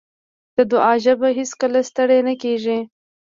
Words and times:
د 0.55 0.57
دعا 0.71 0.93
ژبه 1.03 1.29
هېڅکله 1.37 1.79
ستړې 1.89 2.19
نه 2.27 2.33
کېږي. 2.41 2.79